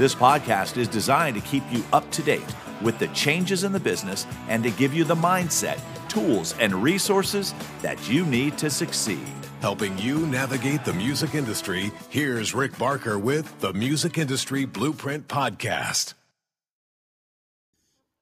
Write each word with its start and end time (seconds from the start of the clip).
This 0.00 0.14
podcast 0.14 0.78
is 0.78 0.88
designed 0.88 1.36
to 1.36 1.42
keep 1.42 1.62
you 1.70 1.84
up 1.92 2.10
to 2.12 2.22
date 2.22 2.54
with 2.80 2.98
the 2.98 3.08
changes 3.08 3.64
in 3.64 3.72
the 3.72 3.78
business 3.78 4.26
and 4.48 4.62
to 4.62 4.70
give 4.70 4.94
you 4.94 5.04
the 5.04 5.14
mindset, 5.14 5.78
tools, 6.08 6.54
and 6.58 6.74
resources 6.74 7.52
that 7.82 8.08
you 8.08 8.24
need 8.24 8.56
to 8.56 8.70
succeed. 8.70 9.28
Helping 9.60 9.98
you 9.98 10.26
navigate 10.28 10.86
the 10.86 10.94
music 10.94 11.34
industry, 11.34 11.92
here's 12.08 12.54
Rick 12.54 12.78
Barker 12.78 13.18
with 13.18 13.60
the 13.60 13.74
Music 13.74 14.16
Industry 14.16 14.64
Blueprint 14.64 15.28
Podcast. 15.28 16.14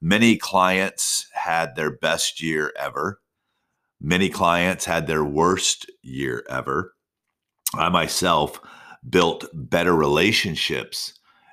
many 0.00 0.38
clients 0.38 1.26
had 1.34 1.76
their 1.76 1.90
best 1.90 2.40
year 2.40 2.72
ever. 2.74 3.20
Many 4.00 4.30
clients 4.30 4.86
had 4.86 5.06
their 5.06 5.22
worst 5.22 5.90
year 6.00 6.42
ever. 6.48 6.94
I 7.74 7.90
myself 7.90 8.62
built 9.10 9.44
better 9.52 9.94
relationships 9.94 11.12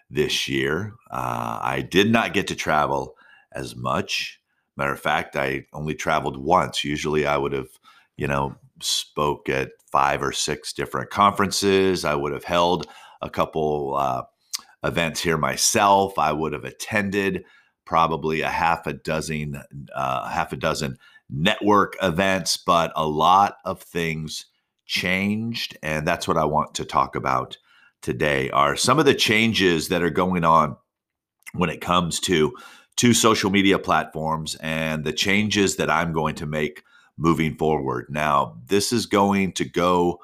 this 0.10 0.48
year. 0.48 0.94
Uh, 1.12 1.60
I 1.62 1.82
did 1.82 2.10
not 2.10 2.34
get 2.34 2.48
to 2.48 2.56
travel 2.56 3.18
as 3.52 3.76
much. 3.76 4.40
Matter 4.78 4.94
of 4.94 5.00
fact, 5.02 5.36
I 5.36 5.66
only 5.74 5.94
traveled 5.94 6.38
once. 6.38 6.86
Usually 6.86 7.26
I 7.26 7.36
would 7.36 7.52
have 7.52 7.68
you 8.18 8.28
know, 8.28 8.56
spoke 8.82 9.50
at 9.50 9.72
five 9.92 10.22
or 10.22 10.32
six 10.32 10.74
different 10.74 11.10
conferences. 11.10 12.04
I 12.04 12.16
would 12.16 12.34
have 12.34 12.44
held 12.44 12.88
a 13.22 13.30
couple 13.30 13.96
uh, 13.98 14.24
events 14.84 15.22
here 15.22 15.38
myself. 15.38 16.20
I 16.20 16.32
would 16.32 16.54
have 16.54 16.66
attended 16.66 17.46
probably 17.86 18.42
a 18.42 18.50
half 18.50 18.86
a 18.86 18.94
dozen, 18.94 19.62
uh, 19.96 20.30
half 20.30 20.52
a 20.52 20.58
dozen 20.58 20.98
network 21.30 21.96
events, 22.02 22.58
but 22.58 22.92
a 22.96 23.08
lot 23.08 23.58
of 23.66 23.82
things 23.82 24.46
changed, 24.86 25.78
and 25.84 26.08
that's 26.08 26.28
what 26.28 26.38
I 26.38 26.46
want 26.46 26.76
to 26.76 26.86
talk 26.86 27.16
about 27.16 27.58
today. 28.02 28.50
Are 28.52 28.76
some 28.76 29.00
of 29.00 29.06
the 29.06 29.14
changes 29.14 29.90
that 29.90 30.02
are 30.02 30.10
going 30.10 30.44
on 30.44 30.78
when 31.54 31.70
it 31.70 31.82
comes 31.82 32.20
to 32.22 32.54
to 32.98 33.14
social 33.14 33.52
media 33.52 33.78
platforms 33.78 34.56
and 34.56 35.04
the 35.04 35.14
changes 35.14 35.76
that 35.76 35.90
I'm 35.90 36.14
going 36.14 36.36
to 36.36 36.46
make 36.46 36.84
moving 37.18 37.56
forward. 37.56 38.08
Now, 38.10 38.58
this 38.68 38.94
is 38.94 39.06
going 39.06 39.54
to 39.54 39.66
go 39.66 40.20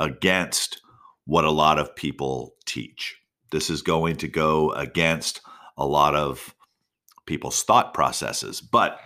against 0.00 0.80
what 1.24 1.44
a 1.44 1.50
lot 1.50 1.78
of 1.78 1.94
people 1.96 2.54
teach. 2.66 3.16
This 3.50 3.70
is 3.70 3.82
going 3.82 4.16
to 4.16 4.28
go 4.28 4.72
against 4.72 5.40
a 5.76 5.86
lot 5.86 6.14
of 6.14 6.54
people's 7.26 7.62
thought 7.62 7.94
processes. 7.94 8.60
But 8.60 9.00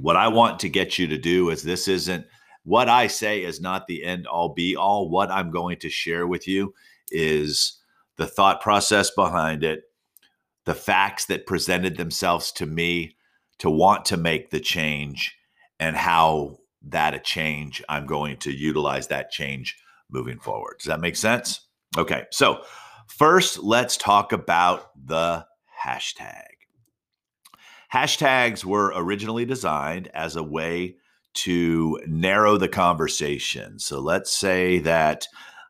what 0.00 0.16
I 0.16 0.28
want 0.28 0.60
to 0.60 0.68
get 0.68 0.98
you 0.98 1.06
to 1.08 1.18
do 1.18 1.50
is 1.50 1.62
this 1.62 1.88
isn't 1.88 2.26
what 2.64 2.88
I 2.88 3.06
say 3.06 3.42
is 3.42 3.60
not 3.60 3.86
the 3.86 4.04
end 4.04 4.26
all 4.26 4.50
be 4.50 4.76
all. 4.76 5.08
What 5.08 5.30
I'm 5.30 5.50
going 5.50 5.78
to 5.78 5.88
share 5.88 6.26
with 6.26 6.46
you 6.46 6.74
is 7.10 7.78
the 8.16 8.26
thought 8.26 8.60
process 8.60 9.10
behind 9.10 9.64
it, 9.64 9.84
the 10.66 10.74
facts 10.74 11.24
that 11.26 11.46
presented 11.46 11.96
themselves 11.96 12.52
to 12.52 12.66
me 12.66 13.16
to 13.58 13.70
want 13.70 14.04
to 14.06 14.16
make 14.16 14.50
the 14.50 14.60
change 14.60 15.36
and 15.80 15.96
how 15.96 16.56
that 16.82 17.14
a 17.14 17.18
change 17.18 17.82
i'm 17.88 18.06
going 18.06 18.36
to 18.36 18.52
utilize 18.52 19.08
that 19.08 19.30
change 19.30 19.76
moving 20.12 20.38
forward. 20.38 20.76
Does 20.78 20.86
that 20.86 21.00
make 21.00 21.16
sense? 21.16 21.60
Okay 21.98 22.26
so 22.30 22.62
first 23.08 23.58
let's 23.58 23.96
talk 23.96 24.32
about 24.32 24.90
the 24.96 25.46
hashtag. 25.84 26.44
Hashtags 27.92 28.64
were 28.64 28.92
originally 28.94 29.44
designed 29.44 30.08
as 30.14 30.36
a 30.36 30.42
way 30.42 30.96
to 31.32 31.98
narrow 32.06 32.56
the 32.56 32.68
conversation. 32.68 33.78
So 33.78 34.00
let's 34.00 34.32
say 34.32 34.78
that 34.80 35.26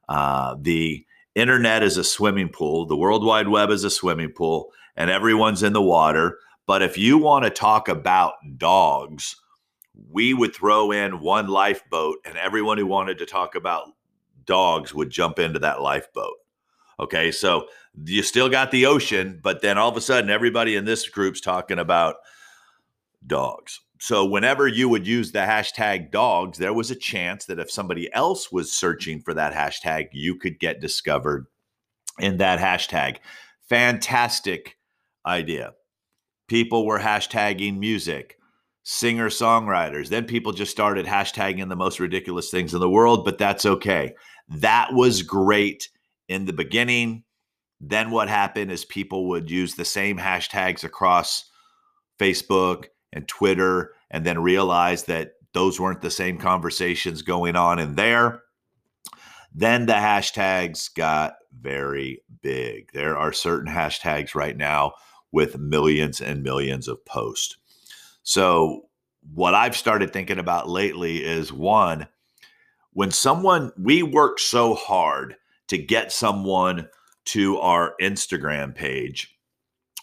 uh, 0.09 0.57
the 0.61 1.05
internet 1.35 1.83
is 1.83 1.97
a 1.97 2.05
swimming 2.05 2.49
pool 2.49 2.87
the 2.87 2.97
world 2.97 3.25
wide 3.25 3.49
web 3.49 3.71
is 3.71 3.85
a 3.85 3.91
swimming 3.91 4.33
pool 4.33 4.73
and 4.97 5.11
everyone's 5.11 5.63
in 5.63 5.73
the 5.73 5.83
water. 5.83 6.39
But 6.67 6.83
if 6.83 6.99
you 6.99 7.19
want 7.19 7.45
to 7.45 7.51
talk 7.51 7.89
about 7.89 8.35
dogs 8.57 9.37
we 10.09 10.35
would 10.35 10.55
throw 10.55 10.93
in 10.93 11.21
one 11.21 11.49
lifeboat 11.49 12.19
and 12.25 12.37
everyone 12.37 12.79
who 12.79 12.87
wanted 12.87 13.19
to 13.19 13.27
talk 13.27 13.55
about 13.55 13.89
dogs 14.45 14.95
would 14.95 15.11
jump 15.11 15.39
into 15.39 15.59
that 15.59 15.83
lifeboat. 15.83 16.35
Okay, 16.99 17.31
so 17.31 17.67
you 18.05 18.23
still 18.23 18.49
got 18.49 18.71
the 18.71 18.87
ocean, 18.87 19.41
but 19.43 19.63
then 19.63 19.79
all 19.79 19.89
of 19.89 19.97
a 19.97 20.01
sudden 20.01 20.31
everybody 20.31 20.77
in 20.77 20.85
this 20.85 21.09
group's 21.09 21.41
talking 21.41 21.79
about 21.79 22.17
dogs. 23.27 23.81
So 23.99 24.25
whenever 24.25 24.67
you 24.67 24.89
would 24.89 25.07
use 25.07 25.33
the 25.33 25.41
hashtag 25.41 26.11
dogs, 26.11 26.59
there 26.59 26.73
was 26.73 26.91
a 26.91 26.97
chance 26.97 27.45
that 27.47 27.59
if 27.59 27.71
somebody 27.71 28.13
else 28.15 28.51
was 28.51 28.73
searching 28.73 29.21
for 29.21 29.35
that 29.35 29.53
hashtag, 29.53 30.09
you 30.13 30.37
could 30.37 30.59
get 30.59 30.81
discovered 30.81 31.47
in 32.19 32.39
that 32.39 32.59
hashtag. 32.59 33.19
Fantastic 33.69 34.79
idea. 35.27 35.75
People 36.49 36.87
were 36.87 36.99
hashtagging 36.99 37.79
music 37.79 38.40
singer 38.83 39.29
songwriters. 39.29 40.09
Then 40.09 40.25
people 40.25 40.53
just 40.53 40.71
started 40.71 41.07
hashtagging 41.07 41.69
the 41.69 41.77
most 41.77 42.01
ridiculous 42.01 42.51
things 42.51 42.75
in 42.75 42.81
the 42.81 42.91
world, 42.91 43.25
but 43.25 43.39
that's 43.39 43.67
okay. 43.67 44.15
That 44.49 44.93
was 44.93 45.23
great 45.23 45.89
in 46.29 46.47
the 46.47 46.53
beginning. 46.53 47.25
Then 47.81 48.11
what 48.11 48.29
happened 48.29 48.71
is 48.71 48.85
people 48.85 49.29
would 49.29 49.51
use 49.51 49.75
the 49.75 49.85
same 49.85 50.19
hashtags 50.19 50.85
across 50.85 51.51
Facebook 52.19 52.87
and 53.13 53.27
Twitter 53.27 53.93
and 54.11 54.25
then 54.25 54.43
realize 54.43 55.05
that 55.05 55.33
those 55.53 55.81
weren't 55.81 56.01
the 56.01 56.11
same 56.11 56.39
conversations 56.39 57.23
going 57.23 57.57
on 57.57 57.79
in 57.79 57.97
there. 57.97 58.43
Then 59.53 59.87
the 59.87 59.95
hashtags 59.95 60.95
got 60.95 61.35
very 61.59 62.23
big. 62.43 62.93
There 62.93 63.17
are 63.17 63.33
certain 63.33 63.73
hashtags 63.73 64.35
right 64.35 64.57
now 64.57 64.93
with 65.33 65.59
millions 65.59 66.21
and 66.21 66.43
millions 66.43 66.87
of 66.87 67.05
posts. 67.05 67.57
So, 68.23 68.83
what 69.35 69.55
I've 69.55 69.77
started 69.77 70.13
thinking 70.13 70.39
about 70.39 70.69
lately 70.69 71.25
is 71.25 71.53
one, 71.53 72.07
when 72.93 73.11
someone, 73.11 73.73
we 73.79 74.03
work 74.03 74.39
so 74.39 74.75
hard 74.75 75.37
to 75.69 75.79
get 75.79 76.11
someone 76.11 76.89
to 77.27 77.59
our 77.59 77.95
Instagram 78.01 78.75
page, 78.75 79.37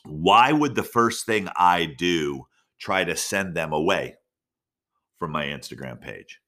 why 0.06 0.52
would 0.52 0.76
the 0.76 0.84
first 0.84 1.26
thing 1.26 1.50
I 1.58 1.86
do 1.98 2.48
try 2.80 3.04
to 3.04 3.16
send 3.16 3.56
them 3.56 3.74
away 3.74 4.16
from 5.20 5.32
my 5.32 5.46
Instagram 5.46 6.00
page? 6.00 6.40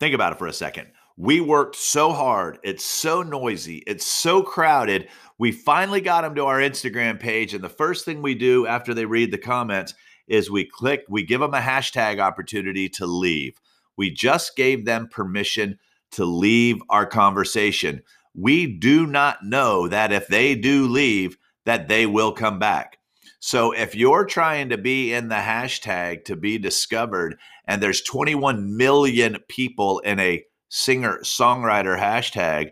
Think 0.00 0.14
about 0.14 0.32
it 0.32 0.38
for 0.38 0.46
a 0.46 0.52
second. 0.52 0.88
We 1.16 1.40
worked 1.40 1.76
so 1.76 2.12
hard. 2.12 2.58
It's 2.62 2.84
so 2.84 3.22
noisy. 3.22 3.82
It's 3.86 4.06
so 4.06 4.42
crowded. 4.42 5.08
We 5.38 5.52
finally 5.52 6.00
got 6.00 6.22
them 6.22 6.34
to 6.34 6.44
our 6.44 6.58
Instagram 6.58 7.18
page. 7.18 7.54
And 7.54 7.62
the 7.62 7.68
first 7.68 8.04
thing 8.04 8.20
we 8.20 8.34
do 8.34 8.66
after 8.66 8.94
they 8.94 9.06
read 9.06 9.30
the 9.30 9.38
comments 9.38 9.94
is 10.26 10.50
we 10.50 10.64
click, 10.64 11.04
we 11.08 11.22
give 11.22 11.40
them 11.40 11.54
a 11.54 11.60
hashtag 11.60 12.18
opportunity 12.18 12.88
to 12.90 13.06
leave. 13.06 13.60
We 13.96 14.10
just 14.10 14.56
gave 14.56 14.84
them 14.84 15.08
permission 15.08 15.78
to 16.12 16.24
leave 16.24 16.80
our 16.90 17.06
conversation. 17.06 18.02
We 18.34 18.66
do 18.66 19.06
not 19.06 19.44
know 19.44 19.88
that 19.88 20.12
if 20.12 20.26
they 20.28 20.54
do 20.54 20.86
leave, 20.86 21.36
that 21.66 21.88
they 21.88 22.06
will 22.06 22.32
come 22.32 22.58
back. 22.58 22.98
So 23.40 23.72
if 23.72 23.94
you're 23.94 24.24
trying 24.24 24.70
to 24.70 24.78
be 24.78 25.12
in 25.12 25.28
the 25.28 25.34
hashtag 25.34 26.24
to 26.24 26.36
be 26.36 26.58
discovered, 26.58 27.38
and 27.66 27.82
there's 27.82 28.00
21 28.00 28.76
million 28.76 29.38
people 29.48 29.98
in 30.00 30.18
a 30.18 30.44
singer 30.70 31.18
songwriter 31.22 31.98
hashtag, 31.98 32.70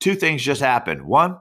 two 0.00 0.14
things 0.14 0.42
just 0.42 0.60
happen. 0.60 1.06
One, 1.06 1.38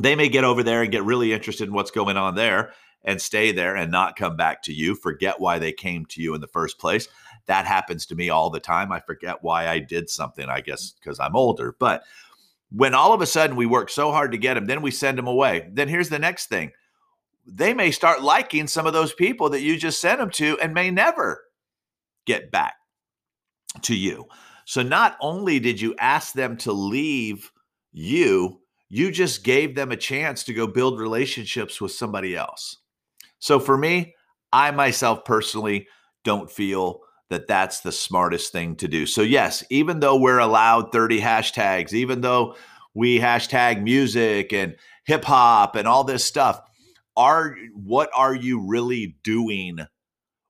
they 0.00 0.14
may 0.14 0.28
get 0.28 0.44
over 0.44 0.62
there 0.62 0.82
and 0.82 0.92
get 0.92 1.04
really 1.04 1.32
interested 1.32 1.68
in 1.68 1.74
what's 1.74 1.90
going 1.90 2.16
on 2.16 2.34
there 2.34 2.72
and 3.06 3.22
stay 3.22 3.52
there 3.52 3.76
and 3.76 3.90
not 3.90 4.16
come 4.16 4.36
back 4.36 4.62
to 4.64 4.72
you, 4.72 4.94
forget 4.94 5.40
why 5.40 5.58
they 5.58 5.72
came 5.72 6.04
to 6.06 6.20
you 6.20 6.34
in 6.34 6.40
the 6.40 6.46
first 6.48 6.78
place. 6.78 7.08
That 7.46 7.64
happens 7.64 8.04
to 8.06 8.16
me 8.16 8.28
all 8.28 8.50
the 8.50 8.60
time. 8.60 8.90
I 8.90 9.00
forget 9.00 9.42
why 9.42 9.68
I 9.68 9.78
did 9.78 10.10
something, 10.10 10.48
I 10.48 10.60
guess 10.60 10.90
because 10.90 11.20
I'm 11.20 11.36
older. 11.36 11.76
But 11.78 12.02
when 12.70 12.94
all 12.94 13.12
of 13.12 13.22
a 13.22 13.26
sudden 13.26 13.56
we 13.56 13.64
work 13.64 13.88
so 13.88 14.10
hard 14.10 14.32
to 14.32 14.38
get 14.38 14.54
them, 14.54 14.66
then 14.66 14.82
we 14.82 14.90
send 14.90 15.16
them 15.16 15.28
away. 15.28 15.70
Then 15.72 15.88
here's 15.88 16.08
the 16.08 16.18
next 16.18 16.48
thing 16.48 16.72
they 17.48 17.72
may 17.72 17.92
start 17.92 18.22
liking 18.22 18.66
some 18.66 18.88
of 18.88 18.92
those 18.92 19.14
people 19.14 19.50
that 19.50 19.62
you 19.62 19.78
just 19.78 20.00
sent 20.00 20.18
them 20.18 20.30
to 20.30 20.58
and 20.60 20.74
may 20.74 20.90
never 20.90 21.44
get 22.24 22.50
back 22.50 22.74
to 23.82 23.94
you. 23.94 24.26
So 24.64 24.82
not 24.82 25.16
only 25.20 25.60
did 25.60 25.80
you 25.80 25.94
ask 26.00 26.32
them 26.32 26.56
to 26.58 26.72
leave 26.72 27.52
you, 27.92 28.60
you 28.88 29.12
just 29.12 29.44
gave 29.44 29.76
them 29.76 29.92
a 29.92 29.96
chance 29.96 30.42
to 30.44 30.52
go 30.52 30.66
build 30.66 30.98
relationships 30.98 31.80
with 31.80 31.92
somebody 31.92 32.36
else. 32.36 32.78
So 33.38 33.58
for 33.58 33.76
me, 33.76 34.14
I 34.52 34.70
myself 34.70 35.24
personally 35.24 35.88
don't 36.24 36.50
feel 36.50 37.00
that 37.30 37.48
that's 37.48 37.80
the 37.80 37.92
smartest 37.92 38.52
thing 38.52 38.76
to 38.76 38.88
do. 38.88 39.06
So, 39.06 39.22
yes, 39.22 39.64
even 39.70 40.00
though 40.00 40.16
we're 40.16 40.38
allowed 40.38 40.92
30 40.92 41.20
hashtags, 41.20 41.92
even 41.92 42.20
though 42.20 42.54
we 42.94 43.18
hashtag 43.18 43.82
music 43.82 44.52
and 44.52 44.76
hip 45.04 45.24
hop 45.24 45.76
and 45.76 45.88
all 45.88 46.04
this 46.04 46.24
stuff, 46.24 46.60
are 47.16 47.56
what 47.74 48.10
are 48.14 48.34
you 48.34 48.60
really 48.60 49.16
doing 49.24 49.80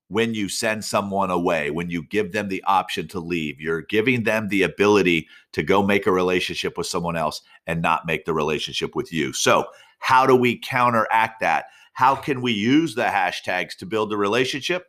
when 0.08 0.34
you 0.34 0.48
send 0.48 0.84
someone 0.84 1.30
away, 1.30 1.70
when 1.70 1.90
you 1.90 2.02
give 2.04 2.32
them 2.32 2.48
the 2.48 2.62
option 2.64 3.08
to 3.08 3.18
leave, 3.18 3.60
you're 3.60 3.82
giving 3.82 4.22
them 4.22 4.48
the 4.48 4.62
ability 4.62 5.26
to 5.52 5.62
go 5.62 5.82
make 5.82 6.06
a 6.06 6.12
relationship 6.12 6.78
with 6.78 6.86
someone 6.86 7.16
else 7.16 7.42
and 7.66 7.82
not 7.82 8.06
make 8.06 8.24
the 8.24 8.34
relationship 8.34 8.94
with 8.94 9.12
you. 9.12 9.32
So, 9.32 9.66
how 9.98 10.26
do 10.26 10.36
we 10.36 10.58
counteract 10.58 11.40
that? 11.40 11.66
How 11.96 12.14
can 12.14 12.42
we 12.42 12.52
use 12.52 12.94
the 12.94 13.04
hashtags 13.04 13.74
to 13.78 13.86
build 13.86 14.12
a 14.12 14.18
relationship? 14.18 14.88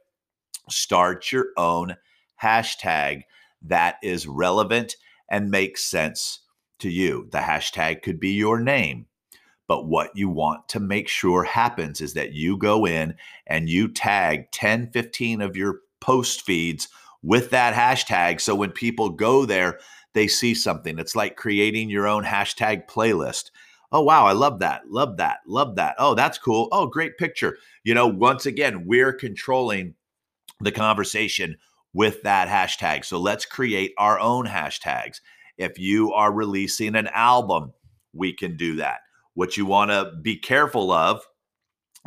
Start 0.70 1.32
your 1.32 1.48
own 1.56 1.96
hashtag 2.44 3.22
that 3.62 3.96
is 4.04 4.28
relevant 4.28 4.98
and 5.32 5.50
makes 5.50 5.86
sense 5.86 6.42
to 6.80 6.90
you. 6.90 7.30
The 7.32 7.38
hashtag 7.38 8.04
could 8.04 8.20
be 8.20 8.32
your 8.32 8.60
name. 8.60 9.06
But 9.70 9.88
what 9.88 10.18
you 10.18 10.28
want 10.28 10.68
to 10.68 10.82
make 10.82 11.08
sure 11.08 11.46
happens 11.46 12.02
is 12.02 12.14
that 12.16 12.34
you 12.34 12.58
go 12.58 12.86
in 12.86 13.16
and 13.46 13.70
you 13.70 13.88
tag 13.88 14.52
10, 14.52 14.92
15 14.92 15.42
of 15.42 15.56
your 15.56 15.80
post 16.02 16.42
feeds 16.42 16.90
with 17.24 17.52
that 17.52 17.74
hashtag. 17.74 18.42
So 18.42 18.54
when 18.54 18.72
people 18.72 19.12
go 19.12 19.46
there, 19.46 19.80
they 20.14 20.28
see 20.28 20.54
something. 20.54 21.00
It's 21.00 21.16
like 21.16 21.38
creating 21.38 21.90
your 21.90 22.06
own 22.06 22.26
hashtag 22.26 22.86
playlist. 22.86 23.50
Oh, 23.92 24.02
wow, 24.02 24.26
I 24.26 24.34
love 24.34 24.60
that. 24.60 24.90
Love 24.90 25.18
that. 25.18 25.40
Love 25.48 25.76
that. 25.76 25.96
Oh, 25.98 26.14
that's 26.14 26.38
cool. 26.38 26.68
Oh, 26.72 26.88
great 26.88 27.18
picture. 27.18 27.58
You 27.84 27.94
know, 27.94 28.08
once 28.08 28.46
again, 28.46 28.86
we're 28.86 29.14
controlling 29.14 29.96
the 30.60 30.72
conversation 30.72 31.58
with 31.94 32.22
that 32.24 32.48
hashtag. 32.48 33.06
So 33.06 33.18
let's 33.18 33.46
create 33.46 33.94
our 33.98 34.20
own 34.20 34.46
hashtags. 34.46 35.22
If 35.58 35.80
you 35.80 36.12
are 36.14 36.34
releasing 36.34 36.96
an 36.96 37.08
album, 37.08 37.74
we 38.14 38.34
can 38.34 38.58
do 38.58 38.76
that. 38.78 39.00
What 39.34 39.56
you 39.56 39.66
want 39.66 39.92
to 39.92 40.12
be 40.22 40.36
careful 40.38 40.92
of 40.92 41.22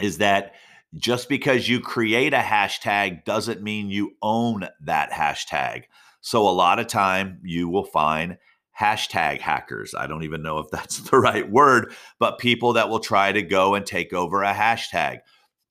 is 0.01 0.19
that 0.19 0.55
just 0.97 1.29
because 1.29 1.69
you 1.69 1.81
create 1.81 2.35
a 2.35 2.39
hashtag 2.39 3.25
doesn't 3.25 3.63
mean 3.63 3.91
you 3.91 4.13
own 4.21 4.69
that 4.85 5.11
hashtag. 5.13 5.85
So 6.21 6.47
a 6.47 6.51
lot 6.51 6.79
of 6.79 6.89
time 6.89 7.41
you 7.43 7.69
will 7.69 7.85
find 7.85 8.37
hashtag 8.81 9.41
hackers. 9.41 9.95
I 9.95 10.07
don't 10.07 10.25
even 10.25 10.43
know 10.43 10.59
if 10.59 10.69
that's 10.73 10.99
the 10.99 11.19
right 11.19 11.49
word, 11.49 11.93
but 12.19 12.39
people 12.39 12.73
that 12.75 12.89
will 12.89 13.01
try 13.01 13.33
to 13.33 13.43
go 13.43 13.75
and 13.75 13.85
take 13.85 14.13
over 14.13 14.43
a 14.43 14.55
hashtag. 14.55 15.21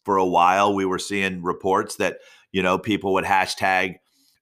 For 0.06 0.18
a 0.18 0.26
while, 0.26 0.74
we 0.74 0.86
were 0.86 1.00
seeing 1.00 1.44
reports 1.44 1.98
that, 1.98 2.20
you 2.52 2.64
know, 2.64 2.78
people 2.78 3.14
would 3.14 3.26
hashtag 3.26 3.96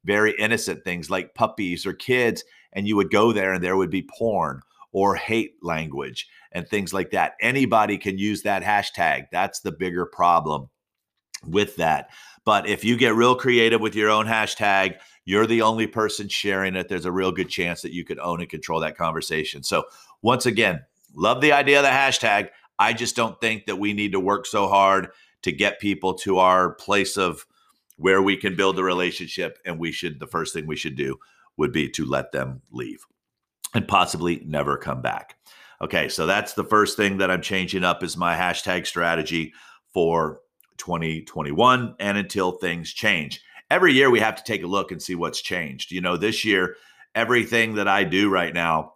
very 0.06 0.34
innocent 0.38 0.84
things 0.84 1.10
like 1.10 1.36
puppies 1.36 1.86
or 1.86 1.94
kids, 1.94 2.44
and 2.72 2.88
you 2.88 2.96
would 2.96 3.12
go 3.12 3.34
there 3.34 3.54
and 3.54 3.64
there 3.64 3.76
would 3.76 3.90
be 3.90 4.08
porn 4.18 4.62
or 4.94 5.16
hate 5.16 5.56
language 5.62 6.28
and 6.52 6.68
things 6.68 6.94
like 6.94 7.12
that. 7.12 7.34
Anybody 7.42 7.98
can 7.98 8.18
use 8.18 8.44
that 8.44 8.64
hashtag. 8.64 9.26
That's 9.32 9.60
the 9.60 9.72
bigger 9.72 10.06
problem 10.06 10.70
with 11.46 11.76
that. 11.78 12.10
But 12.46 12.68
if 12.68 12.86
you 12.86 12.96
get 12.96 13.16
real 13.16 13.36
creative 13.36 13.82
with 13.82 13.96
your 13.96 14.10
own 14.10 14.26
hashtag, 14.26 14.98
you're 15.28 15.46
the 15.46 15.62
only 15.62 15.88
person 15.88 16.30
sharing 16.30 16.78
it. 16.78 16.88
There's 16.88 17.04
a 17.04 17.12
real 17.12 17.34
good 17.34 17.50
chance 17.50 17.82
that 17.82 17.92
you 17.92 18.06
could 18.06 18.18
own 18.18 18.40
and 18.40 18.50
control 18.50 18.80
that 18.80 18.96
conversation. 18.96 19.62
So, 19.62 19.84
once 20.22 20.46
again, 20.46 20.86
love 21.14 21.42
the 21.42 21.52
idea 21.52 21.80
of 21.80 21.84
the 21.84 21.90
hashtag. 21.90 22.48
I 22.80 22.94
just 22.94 23.18
don't 23.18 23.40
think 23.42 23.66
that 23.66 23.76
we 23.76 23.92
need 23.92 24.14
to 24.14 24.22
work 24.22 24.46
so 24.46 24.70
hard 24.70 25.10
to 25.42 25.52
get 25.52 25.82
people 25.82 26.14
to 26.20 26.38
our 26.38 26.72
place 26.72 27.18
of 27.18 27.46
where 27.98 28.22
we 28.22 28.38
can 28.38 28.56
build 28.56 28.80
a 28.80 28.84
relationship. 28.84 29.60
And 29.66 29.78
we 29.78 29.92
should, 29.92 30.22
the 30.22 30.28
first 30.28 30.54
thing 30.54 30.66
we 30.66 30.78
should 30.78 30.96
do 30.96 31.18
would 31.58 31.74
be 31.74 31.90
to 31.90 32.06
let 32.06 32.32
them 32.32 32.62
leave 32.72 33.06
and 33.74 33.86
possibly 33.86 34.42
never 34.46 34.78
come 34.78 35.02
back. 35.02 35.36
Okay, 35.82 36.08
so 36.08 36.26
that's 36.26 36.54
the 36.54 36.64
first 36.64 36.96
thing 36.96 37.18
that 37.18 37.30
I'm 37.30 37.42
changing 37.42 37.84
up 37.84 38.02
is 38.02 38.16
my 38.16 38.34
hashtag 38.34 38.88
strategy 38.88 39.54
for 39.94 40.40
2021 40.78 41.96
and 42.00 42.18
until 42.18 42.54
things 42.54 42.94
change. 42.94 43.42
Every 43.70 43.94
year 43.94 44.10
we 44.10 44.20
have 44.20 44.36
to 44.36 44.44
take 44.44 44.64
a 44.64 44.68
look 44.68 44.92
and 44.92 45.02
see 45.02 45.16
what's 45.16 45.42
changed. 45.42 45.92
You 45.92 46.02
know, 46.02 46.18
this 46.18 46.46
year, 46.46 46.76
everything 47.16 47.76
that 47.76 47.88
I 47.88 48.04
do 48.04 48.30
right 48.30 48.54
now 48.54 48.94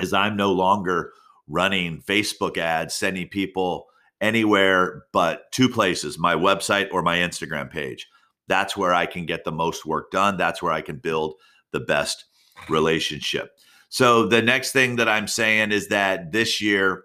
is 0.00 0.12
I'm 0.12 0.36
no 0.36 0.52
longer 0.52 1.12
running 1.48 2.02
Facebook 2.02 2.58
ads, 2.58 2.94
sending 2.94 3.28
people 3.28 3.86
anywhere 4.20 5.04
but 5.12 5.50
two 5.52 5.68
places 5.68 6.18
my 6.18 6.34
website 6.34 6.88
or 6.92 7.02
my 7.02 7.18
Instagram 7.18 7.70
page. 7.70 8.08
That's 8.46 8.76
where 8.76 8.94
I 8.94 9.06
can 9.06 9.26
get 9.26 9.44
the 9.44 9.52
most 9.52 9.86
work 9.86 10.10
done. 10.10 10.36
That's 10.36 10.62
where 10.62 10.72
I 10.72 10.80
can 10.80 10.96
build 10.96 11.34
the 11.72 11.80
best 11.80 12.24
relationship. 12.68 13.58
So 13.88 14.26
the 14.26 14.42
next 14.42 14.72
thing 14.72 14.96
that 14.96 15.08
I'm 15.08 15.26
saying 15.26 15.72
is 15.72 15.88
that 15.88 16.32
this 16.32 16.60
year 16.60 17.04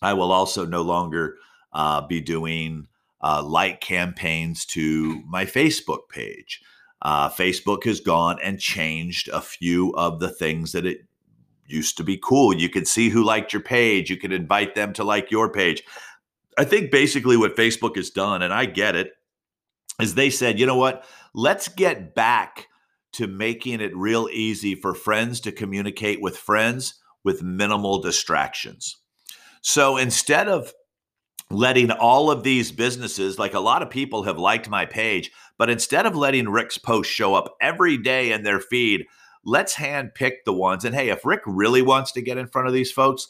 I 0.00 0.14
will 0.14 0.32
also 0.32 0.66
no 0.66 0.82
longer 0.82 1.36
uh, 1.72 2.06
be 2.06 2.20
doing 2.20 2.88
uh, 3.22 3.42
like 3.42 3.80
campaigns 3.80 4.64
to 4.66 5.22
my 5.26 5.44
Facebook 5.44 6.08
page. 6.08 6.60
Uh, 7.02 7.28
Facebook 7.28 7.84
has 7.84 8.00
gone 8.00 8.38
and 8.42 8.60
changed 8.60 9.28
a 9.28 9.40
few 9.40 9.92
of 9.94 10.20
the 10.20 10.30
things 10.30 10.72
that 10.72 10.86
it 10.86 10.98
used 11.66 11.96
to 11.96 12.04
be 12.04 12.18
cool. 12.22 12.54
You 12.54 12.68
could 12.68 12.86
see 12.86 13.08
who 13.08 13.24
liked 13.24 13.52
your 13.52 13.62
page. 13.62 14.10
You 14.10 14.16
could 14.16 14.32
invite 14.32 14.74
them 14.74 14.92
to 14.94 15.04
like 15.04 15.30
your 15.30 15.50
page. 15.50 15.82
I 16.58 16.64
think 16.64 16.90
basically 16.90 17.36
what 17.36 17.56
Facebook 17.56 17.96
has 17.96 18.10
done, 18.10 18.42
and 18.42 18.52
I 18.52 18.66
get 18.66 18.94
it, 18.94 19.12
is 20.00 20.14
they 20.14 20.30
said, 20.30 20.58
you 20.60 20.66
know 20.66 20.76
what? 20.76 21.04
Let's 21.34 21.68
get 21.68 22.14
back 22.14 22.68
to 23.12 23.26
making 23.26 23.80
it 23.80 23.96
real 23.96 24.28
easy 24.32 24.74
for 24.74 24.94
friends 24.94 25.40
to 25.40 25.52
communicate 25.52 26.20
with 26.20 26.36
friends 26.36 26.94
with 27.24 27.42
minimal 27.42 28.00
distractions. 28.00 28.98
So 29.60 29.96
instead 29.96 30.48
of 30.48 30.72
letting 31.52 31.90
all 31.90 32.30
of 32.30 32.42
these 32.42 32.72
businesses, 32.72 33.38
like 33.38 33.54
a 33.54 33.60
lot 33.60 33.82
of 33.82 33.90
people 33.90 34.22
have 34.24 34.38
liked 34.38 34.68
my 34.68 34.86
page, 34.86 35.30
but 35.58 35.70
instead 35.70 36.06
of 36.06 36.16
letting 36.16 36.48
Rick's 36.48 36.78
post 36.78 37.10
show 37.10 37.34
up 37.34 37.54
every 37.60 37.96
day 37.96 38.32
in 38.32 38.42
their 38.42 38.60
feed, 38.60 39.06
let's 39.44 39.74
hand 39.74 40.14
pick 40.14 40.44
the 40.44 40.52
ones. 40.52 40.84
And 40.84 40.94
hey, 40.94 41.10
if 41.10 41.24
Rick 41.24 41.42
really 41.46 41.82
wants 41.82 42.12
to 42.12 42.22
get 42.22 42.38
in 42.38 42.46
front 42.46 42.68
of 42.68 42.74
these 42.74 42.92
folks, 42.92 43.28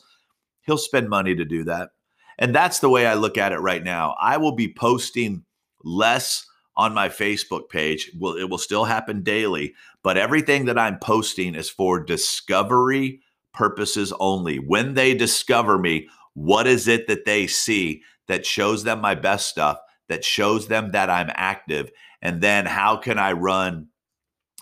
he'll 0.63 0.79
spend 0.79 1.09
money 1.09 1.35
to 1.35 1.45
do 1.45 1.65
that. 1.65 1.91
And 2.39 2.55
that's 2.55 2.79
the 2.79 2.89
way 2.89 3.07
I 3.07 3.15
look 3.15 3.37
at 3.37 3.53
it 3.53 3.59
right 3.59 3.83
now. 3.83 4.17
I 4.21 4.37
will 4.37 4.55
be 4.55 4.73
posting 4.73 5.45
less 5.85 6.47
on 6.77 6.95
my 6.95 7.09
Facebook 7.09 7.69
page. 7.69 8.11
It 8.15 8.49
will 8.49 8.59
still 8.59 8.85
happen 8.85 9.23
daily, 9.23 9.75
but 10.03 10.17
everything 10.17 10.65
that 10.67 10.79
I'm 10.79 10.99
posting 10.99 11.55
is 11.55 11.69
for 11.69 12.03
discovery 12.03 13.21
purposes 13.53 14.13
only. 14.19 14.57
When 14.59 14.95
they 14.95 15.15
discover 15.15 15.77
me, 15.77 16.09
what 16.35 16.67
is 16.67 16.89
it 16.89 17.09
that 17.09 17.27
they 17.27 17.47
see 17.47 18.03
that 18.29 18.47
shows 18.47 18.85
them 18.85 19.01
my 19.01 19.15
best 19.15 19.49
stuff, 19.49 19.79
that 20.09 20.25
shows 20.25 20.69
them 20.69 20.93
that 20.93 21.11
I'm 21.11 21.31
active? 21.35 21.91
And 22.21 22.41
then 22.41 22.67
how 22.67 22.97
can 22.97 23.19
I 23.19 23.33
run 23.33 23.89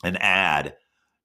an 0.02 0.16
ad 0.16 0.74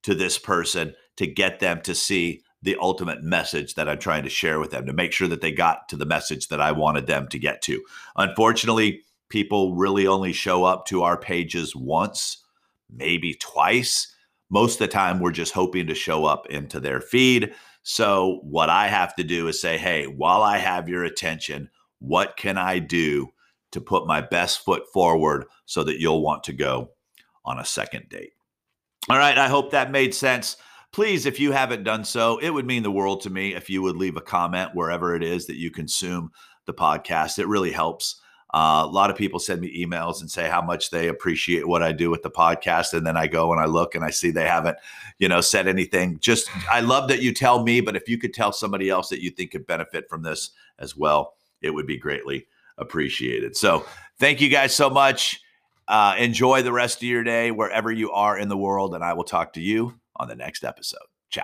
to 0.03 0.13
this 0.13 0.37
person 0.37 0.93
to 1.17 1.27
get 1.27 1.59
them 1.59 1.81
to 1.81 1.95
see 1.95 2.43
the 2.61 2.75
ultimate 2.79 3.23
message 3.23 3.75
that 3.75 3.87
I'm 3.87 3.99
trying 3.99 4.23
to 4.23 4.29
share 4.29 4.59
with 4.59 4.71
them 4.71 4.87
to 4.87 4.93
make 4.93 5.11
sure 5.11 5.27
that 5.27 5.41
they 5.41 5.51
got 5.51 5.87
to 5.89 5.95
the 5.95 6.05
message 6.05 6.47
that 6.47 6.59
I 6.59 6.71
wanted 6.71 7.05
them 7.07 7.27
to 7.29 7.39
get 7.39 7.61
to. 7.63 7.81
Unfortunately, 8.15 9.03
people 9.29 9.75
really 9.75 10.07
only 10.07 10.33
show 10.33 10.63
up 10.63 10.85
to 10.87 11.03
our 11.03 11.17
pages 11.17 11.75
once, 11.75 12.43
maybe 12.91 13.35
twice. 13.35 14.13
Most 14.49 14.75
of 14.75 14.87
the 14.87 14.93
time, 14.93 15.19
we're 15.19 15.31
just 15.31 15.53
hoping 15.53 15.87
to 15.87 15.95
show 15.95 16.25
up 16.25 16.47
into 16.49 16.79
their 16.79 17.01
feed. 17.01 17.53
So, 17.83 18.39
what 18.41 18.69
I 18.69 18.87
have 18.87 19.15
to 19.15 19.23
do 19.23 19.47
is 19.47 19.61
say, 19.61 19.77
hey, 19.77 20.05
while 20.05 20.41
I 20.41 20.57
have 20.57 20.89
your 20.89 21.03
attention, 21.03 21.69
what 21.99 22.37
can 22.37 22.57
I 22.57 22.79
do 22.79 23.29
to 23.71 23.81
put 23.81 24.07
my 24.07 24.21
best 24.21 24.63
foot 24.63 24.83
forward 24.93 25.45
so 25.65 25.83
that 25.83 25.99
you'll 25.99 26.21
want 26.21 26.43
to 26.45 26.53
go 26.53 26.91
on 27.43 27.59
a 27.59 27.65
second 27.65 28.09
date? 28.09 28.33
All 29.09 29.17
right, 29.17 29.37
I 29.37 29.47
hope 29.47 29.71
that 29.71 29.91
made 29.91 30.15
sense. 30.15 30.57
Please, 30.91 31.25
if 31.25 31.39
you 31.39 31.51
haven't 31.51 31.83
done 31.83 32.05
so, 32.05 32.37
it 32.37 32.49
would 32.49 32.65
mean 32.65 32.83
the 32.83 32.91
world 32.91 33.21
to 33.21 33.29
me 33.29 33.53
if 33.53 33.69
you 33.69 33.81
would 33.81 33.97
leave 33.97 34.17
a 34.17 34.21
comment 34.21 34.71
wherever 34.73 35.15
it 35.15 35.23
is 35.23 35.45
that 35.47 35.57
you 35.57 35.71
consume 35.71 36.31
the 36.65 36.73
podcast. 36.73 37.37
It 37.37 37.47
really 37.47 37.71
helps 37.71 38.21
Uh, 38.53 38.85
a 38.85 38.87
lot 38.87 39.09
of 39.09 39.17
people 39.17 39.37
send 39.37 39.59
me 39.59 39.85
emails 39.85 40.21
and 40.21 40.31
say 40.31 40.47
how 40.47 40.61
much 40.61 40.89
they 40.89 41.09
appreciate 41.09 41.67
what 41.67 41.83
I 41.83 41.91
do 41.91 42.09
with 42.09 42.21
the 42.21 42.31
podcast, 42.31 42.93
and 42.93 43.05
then 43.05 43.17
I 43.17 43.27
go 43.27 43.51
and 43.51 43.59
I 43.59 43.65
look 43.65 43.95
and 43.95 44.05
I 44.05 44.11
see 44.11 44.31
they 44.31 44.47
haven't, 44.47 44.77
you 45.19 45.27
know, 45.27 45.41
said 45.41 45.67
anything. 45.67 46.19
Just 46.21 46.49
I 46.71 46.79
love 46.79 47.09
that 47.09 47.21
you 47.21 47.33
tell 47.33 47.63
me, 47.63 47.81
but 47.81 47.97
if 47.97 48.07
you 48.07 48.17
could 48.17 48.33
tell 48.33 48.53
somebody 48.53 48.89
else 48.89 49.09
that 49.09 49.21
you 49.21 49.29
think 49.29 49.51
could 49.51 49.67
benefit 49.67 50.07
from 50.07 50.23
this 50.23 50.51
as 50.79 50.95
well, 50.95 51.34
it 51.65 51.73
would 51.73 51.87
be 51.87 51.97
greatly 51.97 52.47
appreciated. 52.77 53.57
So 53.57 53.85
thank 54.19 54.41
you 54.41 54.49
guys 54.49 54.73
so 54.73 54.89
much. 54.89 55.39
Uh, 55.87 56.15
enjoy 56.17 56.63
the 56.63 56.71
rest 56.71 56.97
of 56.97 57.03
your 57.03 57.23
day 57.23 57.51
wherever 57.51 57.91
you 57.91 58.11
are 58.11 58.37
in 58.37 58.49
the 58.49 58.57
world, 58.57 58.95
and 58.95 59.03
I 59.03 59.13
will 59.13 59.23
talk 59.23 59.53
to 59.53 59.61
you 59.61 59.99
on 60.15 60.27
the 60.27 60.35
next 60.35 60.63
episode. 60.63 61.05
Ciao. 61.29 61.43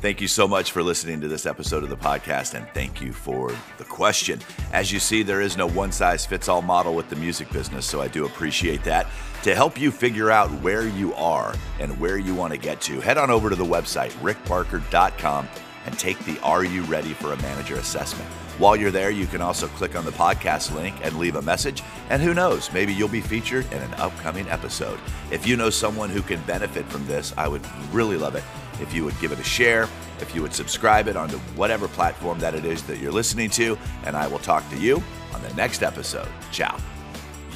Thank 0.00 0.20
you 0.20 0.28
so 0.28 0.46
much 0.46 0.70
for 0.70 0.80
listening 0.82 1.20
to 1.22 1.28
this 1.28 1.44
episode 1.44 1.82
of 1.82 1.88
the 1.88 1.96
podcast, 1.96 2.54
and 2.54 2.68
thank 2.72 3.00
you 3.00 3.12
for 3.12 3.52
the 3.78 3.84
question. 3.84 4.38
As 4.72 4.92
you 4.92 5.00
see, 5.00 5.24
there 5.24 5.40
is 5.40 5.56
no 5.56 5.66
one 5.66 5.90
size 5.90 6.24
fits 6.24 6.48
all 6.48 6.62
model 6.62 6.94
with 6.94 7.08
the 7.08 7.16
music 7.16 7.50
business, 7.50 7.84
so 7.84 8.00
I 8.00 8.06
do 8.06 8.24
appreciate 8.24 8.84
that. 8.84 9.08
To 9.42 9.54
help 9.54 9.80
you 9.80 9.90
figure 9.90 10.30
out 10.30 10.50
where 10.62 10.86
you 10.86 11.14
are 11.14 11.54
and 11.80 11.98
where 11.98 12.18
you 12.18 12.34
want 12.34 12.52
to 12.52 12.58
get 12.58 12.80
to, 12.82 13.00
head 13.00 13.18
on 13.18 13.30
over 13.30 13.50
to 13.50 13.56
the 13.56 13.64
website, 13.64 14.10
rickbarker.com, 14.20 15.48
and 15.86 15.98
take 15.98 16.18
the 16.26 16.38
Are 16.42 16.64
You 16.64 16.82
Ready 16.82 17.12
for 17.14 17.32
a 17.32 17.42
Manager 17.42 17.76
assessment. 17.76 18.28
While 18.58 18.74
you're 18.74 18.90
there, 18.90 19.10
you 19.10 19.26
can 19.26 19.40
also 19.40 19.68
click 19.68 19.94
on 19.94 20.04
the 20.04 20.10
podcast 20.10 20.74
link 20.74 20.96
and 21.02 21.16
leave 21.16 21.36
a 21.36 21.42
message. 21.42 21.82
And 22.10 22.20
who 22.20 22.34
knows, 22.34 22.72
maybe 22.72 22.92
you'll 22.92 23.06
be 23.06 23.20
featured 23.20 23.72
in 23.72 23.80
an 23.80 23.94
upcoming 23.94 24.48
episode. 24.48 24.98
If 25.30 25.46
you 25.46 25.56
know 25.56 25.70
someone 25.70 26.10
who 26.10 26.22
can 26.22 26.40
benefit 26.42 26.84
from 26.86 27.06
this, 27.06 27.32
I 27.36 27.46
would 27.46 27.62
really 27.92 28.16
love 28.16 28.34
it 28.34 28.42
if 28.80 28.92
you 28.92 29.04
would 29.04 29.18
give 29.20 29.30
it 29.30 29.38
a 29.38 29.44
share, 29.44 29.88
if 30.20 30.34
you 30.34 30.42
would 30.42 30.52
subscribe 30.52 31.06
it 31.06 31.16
onto 31.16 31.38
whatever 31.54 31.86
platform 31.86 32.40
that 32.40 32.54
it 32.54 32.64
is 32.64 32.82
that 32.84 32.98
you're 32.98 33.12
listening 33.12 33.48
to. 33.50 33.78
And 34.04 34.16
I 34.16 34.26
will 34.26 34.40
talk 34.40 34.68
to 34.70 34.76
you 34.76 35.02
on 35.32 35.40
the 35.42 35.54
next 35.54 35.84
episode. 35.84 36.28
Ciao. 36.50 36.78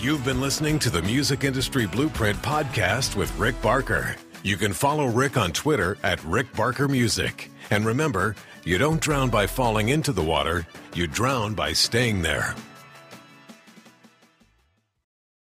You've 0.00 0.24
been 0.24 0.40
listening 0.40 0.78
to 0.80 0.90
the 0.90 1.02
Music 1.02 1.42
Industry 1.42 1.86
Blueprint 1.86 2.40
podcast 2.42 3.16
with 3.16 3.36
Rick 3.38 3.60
Barker. 3.60 4.16
You 4.44 4.56
can 4.56 4.72
follow 4.72 5.06
Rick 5.06 5.36
on 5.36 5.52
Twitter 5.52 5.98
at 6.02 6.22
Rick 6.24 6.52
Barker 6.54 6.86
Music. 6.88 7.50
And 7.70 7.86
remember, 7.86 8.34
you 8.64 8.78
don't 8.78 9.00
drown 9.00 9.28
by 9.30 9.46
falling 9.46 9.88
into 9.88 10.12
the 10.12 10.22
water, 10.22 10.66
you 10.94 11.06
drown 11.06 11.54
by 11.54 11.72
staying 11.72 12.22
there. 12.22 12.54